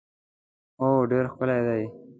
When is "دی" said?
1.67-1.83